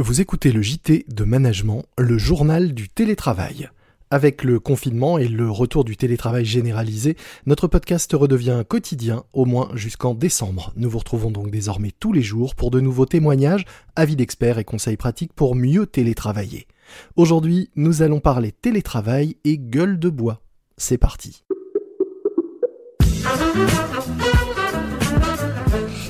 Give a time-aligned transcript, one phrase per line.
[0.00, 3.70] Vous écoutez le JT de Management, le journal du télétravail.
[4.10, 9.70] Avec le confinement et le retour du télétravail généralisé, notre podcast redevient quotidien, au moins
[9.74, 10.72] jusqu'en décembre.
[10.74, 14.64] Nous vous retrouvons donc désormais tous les jours pour de nouveaux témoignages, avis d'experts et
[14.64, 16.66] conseils pratiques pour mieux télétravailler.
[17.14, 20.42] Aujourd'hui, nous allons parler télétravail et gueule de bois.
[20.76, 21.44] C'est parti.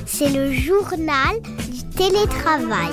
[0.07, 1.39] C'est le journal
[1.71, 2.89] du télétravail.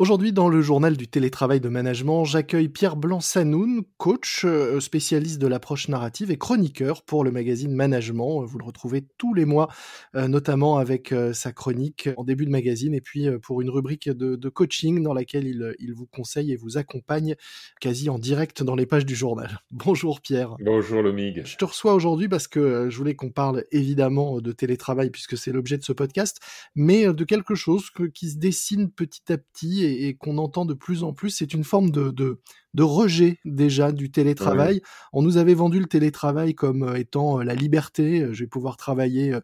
[0.00, 5.48] Aujourd'hui, dans le journal du télétravail de management, j'accueille Pierre Blanc-Sanoun, coach, euh, spécialiste de
[5.48, 8.44] l'approche narrative et chroniqueur pour le magazine Management.
[8.44, 9.68] Vous le retrouvez tous les mois,
[10.14, 14.08] euh, notamment avec euh, sa chronique en début de magazine et puis pour une rubrique
[14.08, 17.34] de, coaching dans laquelle il, il, vous conseille et vous accompagne
[17.80, 19.58] quasi en direct dans les pages du journal.
[19.72, 20.54] Bonjour Pierre.
[20.60, 21.42] Bonjour Lomig.
[21.44, 25.50] Je te reçois aujourd'hui parce que je voulais qu'on parle évidemment de télétravail puisque c'est
[25.50, 26.38] l'objet de ce podcast,
[26.76, 31.02] mais de quelque chose qui se dessine petit à petit et, qu'on entend de plus
[31.02, 32.40] en plus, c'est une forme de,
[32.76, 34.80] rejet déjà du télétravail.
[35.12, 38.48] On nous avait vendu le télétravail comme euh, étant euh, la liberté, euh, je vais
[38.48, 39.34] pouvoir travailler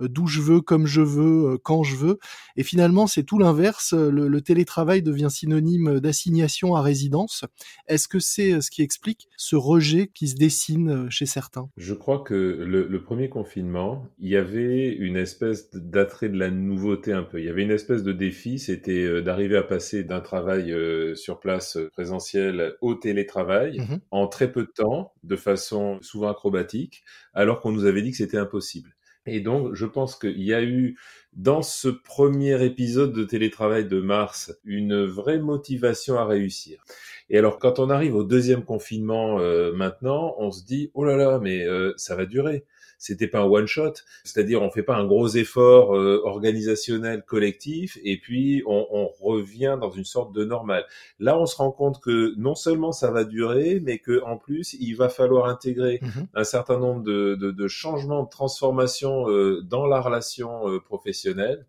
[0.00, 2.18] d'où je veux, comme je veux, quand je veux.
[2.56, 3.94] Et finalement, c'est tout l'inverse.
[3.94, 7.44] Le, télétravail devient synonyme d'assignation à résidence.
[7.86, 11.68] Est-ce que c'est ce qui explique ce rejet qui se dessine chez certains?
[11.76, 17.12] Je crois que le, premier confinement, il y avait une espèce d'attrait de la nouveauté
[17.12, 17.38] un peu.
[17.38, 20.74] Il y avait une espèce de défi, c'était d'arriver à passer d'un travail
[21.14, 27.04] sur place présentiel au télétravail mmh en très peu de temps, de façon souvent acrobatique,
[27.32, 28.94] alors qu'on nous avait dit que c'était impossible.
[29.26, 30.98] Et donc, je pense qu'il y a eu
[31.32, 36.84] dans ce premier épisode de télétravail de mars une vraie motivation à réussir.
[37.30, 41.16] Et alors, quand on arrive au deuxième confinement euh, maintenant, on se dit oh là
[41.16, 42.64] là, mais euh, ça va durer
[43.04, 43.92] c'était pas un one shot,
[44.24, 49.78] c'est-à-dire on fait pas un gros effort euh, organisationnel collectif et puis on, on, revient
[49.80, 50.84] dans une sorte de normal.
[51.18, 54.74] Là, on se rend compte que non seulement ça va durer, mais que en plus
[54.74, 56.28] il va falloir intégrer mhm.
[56.34, 61.66] un certain nombre de, de, de, changements, de transformations euh, dans la relation euh, professionnelle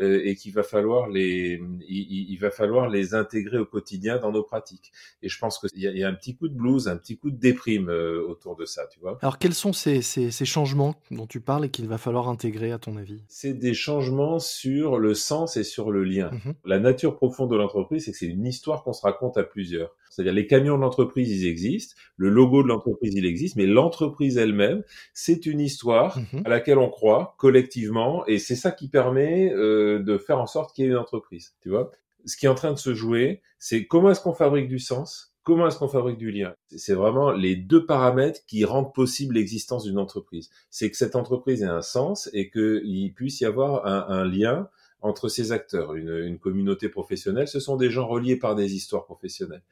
[0.00, 4.32] euh, et qu'il va falloir les, il, il, va falloir les intégrer au quotidien dans
[4.32, 4.92] nos pratiques.
[5.22, 7.30] Et je pense qu'il y, y, a un petit coup de blues, un petit coup
[7.30, 9.18] de déprime autour de ça, tu vois.
[9.20, 10.77] Alors quels sont ces, ces, ces changements
[11.10, 13.22] dont tu parles et qu'il va falloir intégrer à ton avis?
[13.28, 16.30] C'est des changements sur le sens et sur le lien.
[16.32, 16.54] Mhm.
[16.64, 19.94] La nature profonde de l'entreprise, c'est que c'est une histoire qu'on se raconte à plusieurs.
[20.10, 24.38] C'est-à-dire les camions de l'entreprise, ils existent, le logo de l'entreprise, il existe, mais l'entreprise
[24.38, 26.42] elle-même, c'est une histoire mhm.
[26.44, 30.74] à laquelle on croit collectivement, et c'est ça qui permet euh, de faire en sorte
[30.74, 31.54] qu'il y ait une entreprise.
[31.62, 31.90] Tu vois?
[32.24, 35.27] Ce qui est en train de se jouer, c'est comment est-ce qu'on fabrique du sens
[35.48, 36.54] Comment est-ce qu'on fabrique du lien?
[36.76, 40.50] C'est vraiment les deux paramètres qui rendent possible l'existence d'une entreprise.
[40.68, 44.68] C'est que cette entreprise ait un sens et qu'il puisse y avoir un, lien
[45.00, 45.94] entre ses acteurs.
[45.94, 49.62] Une, communauté professionnelle, ce sont des gens reliés par des histoires professionnelles.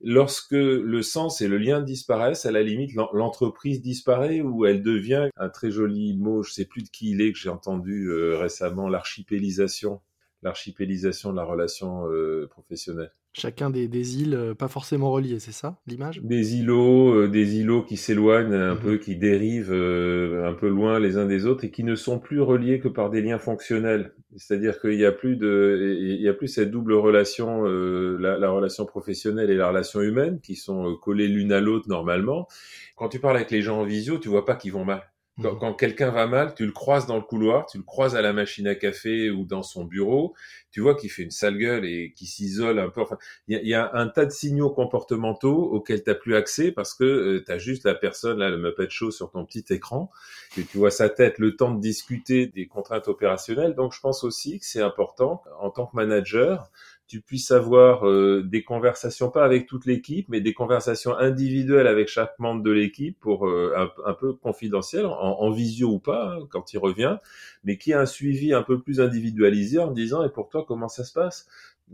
[0.00, 5.28] Lorsque le sens et le lien disparaissent, à la limite, l'entreprise disparaît ou elle devient
[5.36, 8.36] un très joli mot, je sais plus de qui il est, que j'ai entendu euh,
[8.36, 10.00] récemment, l'archipélisation
[10.42, 13.12] l'archipélisation de la relation euh, professionnelle.
[13.32, 16.20] Chacun des, des îles euh, pas forcément reliées, c'est ça l'image?
[16.22, 18.80] Des îlots, euh, des îlots qui s'éloignent un mhm.
[18.80, 22.40] peu, qui dérivent un peu loin les uns des autres et qui ne sont plus
[22.40, 24.14] reliés que par des liens fonctionnels.
[24.36, 28.50] C'est-à-dire qu'il n'y a plus de, il y a plus cette double relation, la, la,
[28.50, 32.48] relation professionnelle et la relation humaine qui sont collées l'une à l'autre normalement.
[32.96, 35.02] Quand tu parles avec les gens en visio, tu vois pas qu'ils vont mal.
[35.42, 38.22] Quand, quand quelqu'un va mal, tu le croises dans le couloir, tu le croises à
[38.22, 40.34] la machine à café ou dans son bureau,
[40.70, 43.02] tu vois qu'il fait une sale gueule et qu'il s'isole un peu.
[43.48, 47.44] Il y a, un tas de signaux comportementaux auxquels tu plus accès parce que euh,
[47.44, 50.10] tu as juste la personne, là, le Muppet Show sur ton petit écran,
[50.58, 53.74] et tu vois sa tête, le temps de discuter des contraintes opérationnelles.
[53.74, 56.70] Donc, je pense aussi que c'est important, en tant que manager,
[57.10, 62.06] tu puisses avoir euh, des conversations, pas avec toute l'équipe, mais des conversations individuelles avec
[62.06, 63.74] chaque membre de l'équipe pour euh,
[64.06, 67.16] un, peu confidentiel, en, visio ou pas, hein, quand il revient,
[67.64, 70.88] mais qui a un suivi un peu plus individualisé en disant, et pour toi, comment
[70.88, 71.46] ça se passe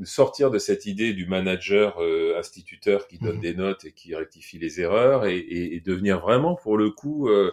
[0.05, 3.41] sortir de cette idée du manager euh, instituteur qui donne mmh.
[3.41, 7.51] des notes et qui rectifie les erreurs et, et, devenir vraiment, pour le coup, un,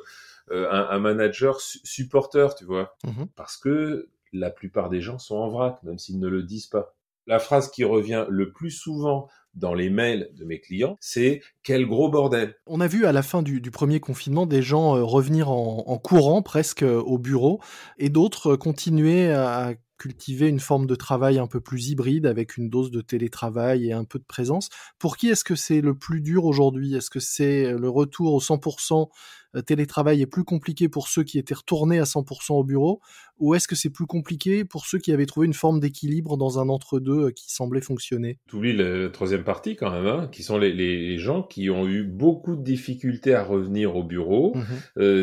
[0.51, 2.97] un, manager supporteur, tu vois.
[3.05, 3.23] Mmh.
[3.37, 6.95] Parce que la plupart des gens sont en vrac, même s'ils ne le disent pas.
[7.27, 11.85] La phrase qui revient le plus souvent dans les mails de mes clients, c'est quel
[11.85, 12.55] gros bordel.
[12.65, 16.41] On a vu à la fin du, premier confinement des gens euh, revenir en, courant
[16.41, 17.61] presque euh, au bureau
[17.97, 22.57] et d'autres euh, continuer à cultiver une forme de travail un peu plus hybride avec
[22.57, 24.69] une dose de télétravail et un peu de présence.
[24.99, 26.95] Pour qui est-ce que c'est le plus dur aujourd'hui?
[26.95, 29.09] Est-ce que c'est le retour au 100%
[29.61, 33.01] télétravail est plus compliqué pour ceux qui étaient retournés à 100% au bureau
[33.39, 36.59] ou est-ce que c'est plus compliqué pour ceux qui avaient trouvé une forme d'équilibre dans
[36.59, 38.37] un entre-deux qui semblait fonctionner?
[38.47, 41.87] Tu oublies la troisième partie quand même, hein, qui sont les, les, gens qui ont
[41.87, 44.63] eu beaucoup de difficultés à revenir au bureau, mmh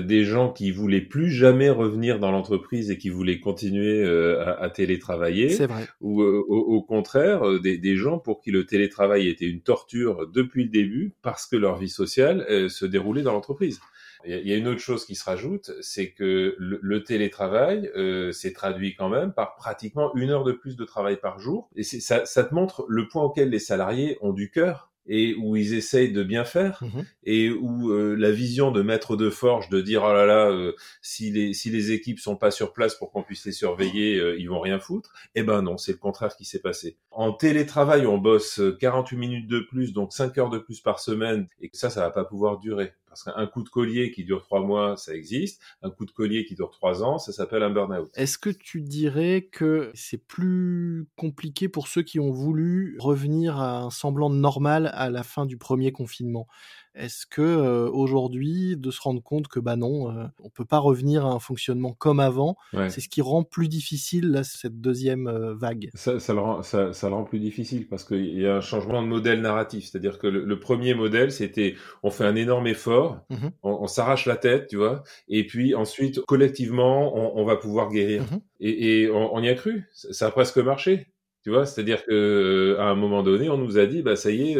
[0.00, 4.71] des gens qui voulaient plus jamais revenir dans l'entreprise et qui voulaient continuer à, à,
[4.71, 5.87] télétravailler, vrai.
[6.00, 10.65] ou au, au, contraire des, des gens pour qui le télétravail était une torture depuis
[10.65, 13.81] le début parce que leur vie sociale se déroulait dans l'entreprise.
[14.25, 18.52] Il y a une autre chose qui se rajoute, c'est que le, télétravail euh, s'est
[18.52, 21.70] traduit quand même par pratiquement une heure de plus de travail par jour.
[21.76, 25.56] Et ça, ça te montre le point auquel les salariés ont du cœur et où
[25.56, 29.69] ils essayent de bien faire mmh et où euh, la vision de maître de forge
[29.69, 30.72] de dire oh là là euh,
[31.02, 34.37] si les si les équipes sont pas sur place pour qu'on puisse les surveiller euh,
[34.38, 35.12] ils vont rien foutre.
[35.34, 36.96] Eh ben non c'est le contraire qui s'est passé.
[37.11, 41.46] En télétravail on bosse 48 minutes de plus donc 5 heures de plus par semaine
[41.61, 44.61] et ça ça va pas pouvoir durer parce qu'un coup de collier qui dure trois
[44.61, 45.61] mois, ça existe.
[45.83, 48.09] Un coup de collier qui dure trois ans, ça s'appelle un burn-out.
[48.15, 53.83] Est-ce que tu dirais que c'est plus compliqué pour ceux qui ont voulu revenir à
[53.83, 56.47] un semblant normal à la fin du premier confinement?
[56.95, 60.79] Est-ce que euh, aujourd'hui, de se rendre compte que bah non, euh, on peut pas
[60.79, 62.57] revenir à un fonctionnement comme avant,
[62.89, 65.91] c'est ce qui rend plus difficile là, cette deuxième euh, vague?
[65.95, 68.61] Ça, ça, le rend, ça, ça, le rend plus difficile parce qu'il y a un
[68.61, 69.85] changement de modèle narratif.
[69.85, 74.37] C'est-à-dire que le, premier modèle, c'était on fait un énorme effort, mmh on, s'arrache la
[74.37, 78.23] tête, tu vois, et puis ensuite collectivement, on, on va pouvoir guérir.
[78.23, 79.89] Mmh et, et on, on, y a cru?
[79.93, 81.07] Ça a presque marché.
[81.43, 84.53] Tu vois, c'est-à-dire que à un moment donné, on nous a dit, bah ça y
[84.53, 84.59] est,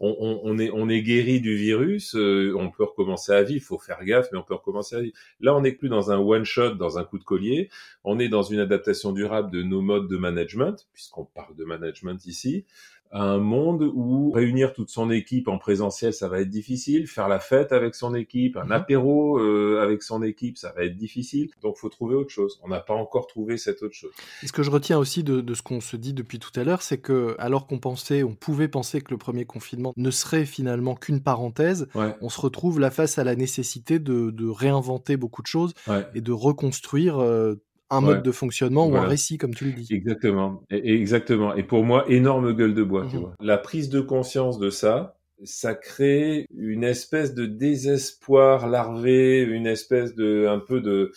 [0.00, 4.02] on, est, on est guéri du virus, euh, on peut recommencer à vivre, faut faire
[4.04, 5.16] gaffe, mais on peut recommencer à vivre.
[5.40, 7.68] Là, on n'est plus dans un one-shot, dans un coup de collier,
[8.04, 12.24] on est dans une adaptation durable de nos modes de management, puisqu'on parle de management
[12.26, 12.64] ici,
[13.12, 17.06] un monde où réunir toute son équipe en présentiel, ça va être difficile.
[17.06, 18.72] Faire la fête avec son équipe, un mhm.
[18.72, 21.50] apéro euh, avec son équipe, ça va être difficile.
[21.62, 22.60] Donc, faut trouver autre chose.
[22.62, 24.12] On n'a pas encore trouvé cette autre chose.
[24.42, 26.64] Et ce que je retiens aussi de, de ce qu'on se dit depuis tout à
[26.64, 30.44] l'heure, c'est que alors qu'on pensait, on pouvait penser que le premier confinement ne serait
[30.44, 35.42] finalement qu'une parenthèse, on se retrouve là face à la nécessité de, de réinventer beaucoup
[35.42, 35.74] de choses
[36.14, 37.54] et de reconstruire euh,
[37.90, 39.88] un mode de fonctionnement ou un récit, comme tu le dis.
[39.90, 40.62] Exactement.
[40.70, 41.54] Et, exactement.
[41.54, 43.22] Et pour moi, énorme gueule de bois, tu mhm.
[43.22, 43.34] vois.
[43.40, 50.14] La prise de conscience de ça, ça crée une espèce de désespoir larvé, une espèce
[50.14, 51.12] de, un peu de,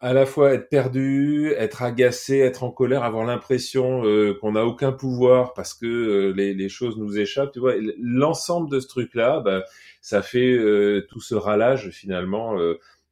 [0.00, 4.64] à la fois être perdu, être agacé, être en colère, avoir l'impression euh, qu'on n'a
[4.64, 7.74] aucun pouvoir parce que euh, les, les, choses nous échappent, tu vois.
[8.00, 9.64] L'ensemble de ce truc-là, bah,
[10.00, 12.56] ça fait euh, tout ce ralage finalement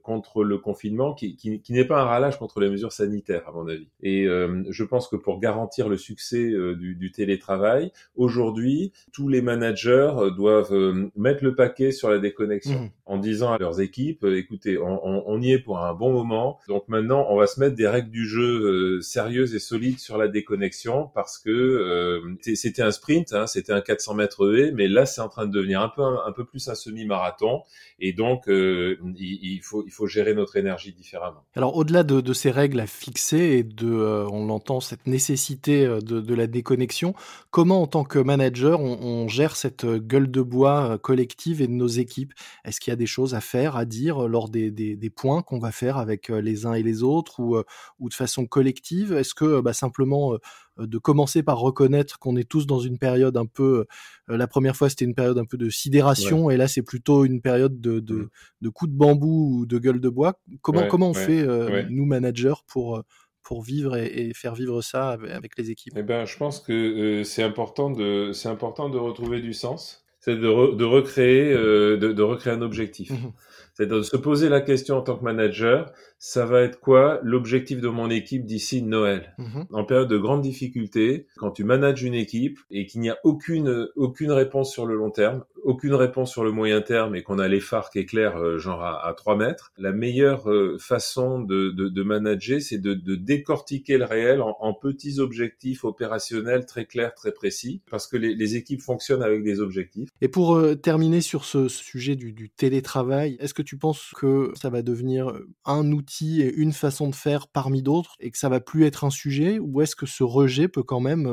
[0.06, 3.50] contre le confinement, qui, qui, qui n'est pas un ralage contre les mesures sanitaires, à
[3.50, 3.88] mon avis.
[4.04, 9.28] Et euh, je pense que pour garantir le succès euh, du, du, télétravail, aujourd'hui, tous
[9.28, 10.72] les managers euh, doivent
[11.16, 12.90] mettre le paquet sur la déconnexion, mmh.
[13.06, 16.60] en disant à leurs équipes, écoutez, on, on, on, y est pour un bon moment,
[16.68, 20.28] donc maintenant, on va se mettre des règles du jeu sérieuses et solides sur la
[20.28, 25.20] déconnexion, parce que c'était un sprint, hein, c'était un 400 mètres E, mais là, c'est
[25.20, 27.62] en train de devenir un peu, un, peu plus un semi-marathon,
[27.98, 31.44] et donc, il, il, faut, il faut gérer notre énergie différemment.
[31.54, 36.00] Alors au-delà de, ces règles à fixer et de, euh, on l'entend, cette nécessité euh,
[36.00, 37.14] de, la déconnexion,
[37.50, 41.72] comment en tant que manager on, gère cette euh, gueule de bois collective et de
[41.72, 42.34] nos équipes?
[42.64, 45.72] Est-ce qu'il y a des choses à faire, à dire lors des, points qu'on va
[45.72, 47.56] faire avec les uns et les autres ou,
[48.00, 49.12] ou de façon collective?
[49.12, 50.36] Est-ce que bah, simplement
[50.78, 53.86] de commencer par reconnaître qu'on est tous dans une période un peu
[54.30, 57.24] euh, la première fois c'était une période un peu de sidération et là c'est plutôt
[57.24, 58.28] une période de, de, mmh.
[58.62, 60.38] de coups de bambou ou de gueule de bois.
[60.62, 63.02] Comment comment on fait euh, nous managers pour
[63.42, 65.94] pour vivre et, faire vivre ça avec les équipes?
[65.96, 70.36] Eh ben, je pense que c'est important de c'est important de retrouver du sens, c'est
[70.36, 73.10] de, de recréer de, de, recréer un objectif.
[73.10, 73.32] Mmh
[73.76, 77.82] c'est de se poser la question en tant que manager, ça va être quoi l'objectif
[77.82, 79.34] de mon équipe d'ici Noël?
[79.36, 79.66] Mhm.
[79.70, 83.88] En période de grande difficulté, quand tu manages une équipe et qu'il n'y a aucune
[83.94, 87.48] aucune réponse sur le long terme, aucune réponse sur le moyen terme et qu'on a
[87.48, 92.02] les phares qui éclairent euh, genre à, à 3 mètres, la meilleure euh, façon de,
[92.02, 98.06] manager, c'est de, décortiquer le réel en, petits objectifs opérationnels très clairs, très précis, parce
[98.06, 100.10] que les, équipes fonctionnent avec des objectifs.
[100.20, 104.70] Et pour euh, terminer sur ce sujet du, télétravail, est-ce que tu penses que ça
[104.70, 105.32] va devenir
[105.64, 109.04] un outil et une façon de faire parmi d'autres et que ça va plus être
[109.04, 111.26] un sujet ou est-ce que ce rejet peut quand même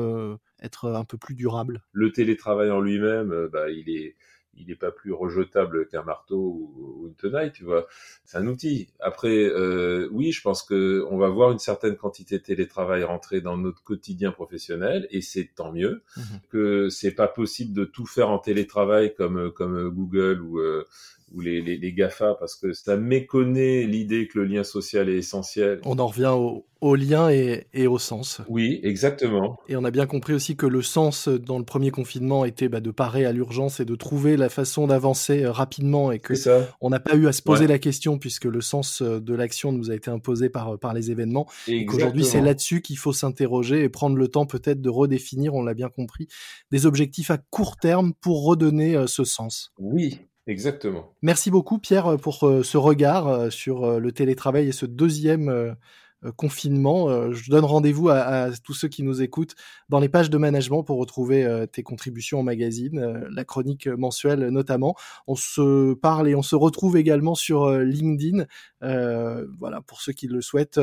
[0.64, 4.16] être un peu plus durable Le télétravail en lui-même, euh, bah, il est
[4.56, 7.86] il n'est pas plus rejetable qu'un marteau ou, une tenaille, tu vois.
[8.24, 8.88] C'est un outil.
[9.00, 13.40] Après, euh, oui, je pense que on va voir une certaine quantité de télétravail rentrer
[13.40, 16.02] dans notre quotidien professionnel, et c'est tant mieux.
[16.16, 20.60] Mmh que c'est pas possible de tout faire en télétravail comme comme Google ou
[21.34, 25.16] ou les, les, les GAFA parce que ça méconnaît l'idée que le lien social est
[25.16, 25.80] essentiel.
[25.84, 28.40] On en revient au, au lien et, et, au sens.
[28.48, 29.58] Oui, exactement.
[29.68, 32.80] Et on a bien compris aussi que le sens dans le premier confinement était bah,
[32.80, 36.34] de parer à l'urgence et de trouver la façon d'avancer euh, rapidement et que
[36.80, 37.68] on n'a pas eu à se poser ouais.
[37.68, 41.10] la question puisque le sens euh, de l'action nous a été imposé par, par les
[41.10, 41.46] événements.
[41.66, 41.80] Exactement.
[41.80, 45.62] Et qu'aujourd'hui, c'est là-dessus qu'il faut s'interroger et prendre le temps peut-être de redéfinir, on
[45.62, 46.28] l'a bien compris,
[46.70, 49.72] des objectifs à court terme pour redonner euh, ce sens.
[49.78, 51.14] Oui, Exactement.
[51.22, 55.74] Merci beaucoup Pierre pour ce regard sur le télétravail et ce deuxième
[56.36, 57.32] confinement.
[57.32, 59.54] je donne rendez-vous à, tous ceux qui nous écoutent
[59.88, 64.96] dans les pages de management pour retrouver tes contributions au magazine, la chronique mensuelle notamment.
[65.26, 68.44] On se parle et on se retrouve également sur LinkedIn.
[68.82, 70.80] Euh, voilà, pour ceux qui le souhaitent,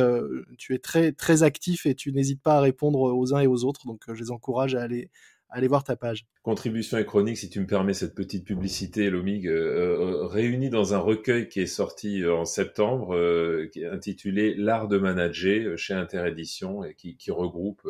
[0.57, 3.63] tu es très très actif et tu n'hésites pas à répondre aux uns et aux
[3.63, 3.85] autres.
[3.85, 5.09] Donc je les encourage à aller
[5.51, 6.25] allez voir ta page.
[6.43, 10.93] Contribution et chronique, si tu me permets cette petite publicité, Lomig, euh, euh, réunie dans
[10.93, 15.77] un recueil qui est sorti euh, en septembre, euh, qui est intitulé L'art de manager
[15.77, 17.87] chez Interédition et qui, qui regroupe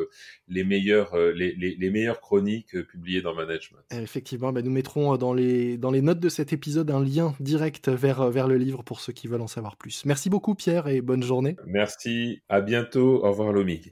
[0.48, 3.80] les meilleures, les, les, les, meilleures chroniques publiées dans Management.
[3.92, 7.90] Effectivement, bah nous mettrons dans les, dans les notes de cet épisode un lien direct
[7.90, 10.04] vers, vers le livre pour ceux qui veulent en savoir plus.
[10.06, 11.56] Merci beaucoup Pierre et bonne journée.
[11.66, 13.92] Merci, à bientôt, au revoir Lomig.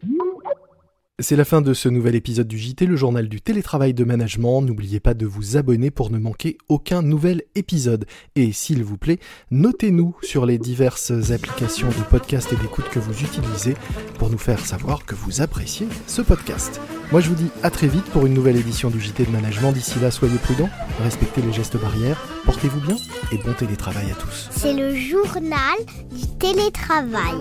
[1.22, 4.62] C'est la fin de ce nouvel épisode du JT, le journal du télétravail de management.
[4.62, 8.06] N'oubliez pas de vous abonner pour ne manquer aucun nouvel épisode.
[8.38, 9.20] Et s'il vous plaît,
[9.52, 13.76] notez-nous sur les diverses applications de podcast et d'écoute que vous utilisez
[14.18, 16.80] pour nous faire savoir que vous appréciez ce podcast.
[17.12, 19.74] Moi je vous dis à très vite pour une nouvelle édition du JT de management.
[19.74, 20.70] D'ici là, soyez prudents,
[21.04, 22.96] respectez les gestes barrières, portez-vous bien
[23.34, 24.48] et bon télétravail à tous.
[24.52, 25.80] C'est le journal
[26.16, 27.36] du télétravail.